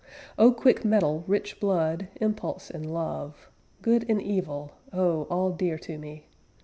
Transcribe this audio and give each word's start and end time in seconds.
O 0.39 0.51
quick 0.51 0.83
mettle, 0.83 1.23
rich 1.27 1.59
blood, 1.59 2.07
impulse 2.15 2.71
and 2.71 2.91
love! 2.91 3.51
good 3.83 4.03
and 4.09 4.19
evil! 4.19 4.71
O 4.91 5.27
all 5.29 5.51
dear 5.51 5.77
to 5.77 5.99
me! 5.99 6.25